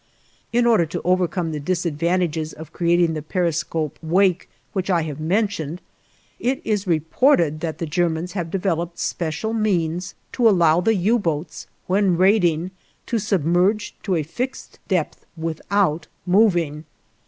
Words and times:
In 0.51 0.65
order 0.65 0.87
to 0.87 1.01
overcome 1.03 1.51
the 1.51 1.59
disadvantages 1.59 2.53
of 2.53 2.73
creating 2.73 3.13
the 3.13 3.21
periscope 3.21 3.99
wake 4.01 4.49
which 4.73 4.89
I 4.89 5.03
have 5.03 5.19
mentioned, 5.19 5.79
it 6.39 6.59
is 6.65 6.87
reported 6.87 7.59
that 7.59 7.77
the 7.77 7.85
Germans 7.85 8.31
have 8.31 8.49
developed 8.49 8.97
special 8.97 9.53
means 9.53 10.15
to 10.31 10.49
allow 10.49 10.81
the 10.81 10.95
U 10.95 11.19
boats, 11.19 11.67
when 11.85 12.17
raiding, 12.17 12.71
to 13.05 13.19
submerge 13.19 13.93
to 14.01 14.15
a 14.15 14.23
fixed 14.23 14.79
depth 14.87 15.23
without 15.37 16.07
moving. 16.25 16.85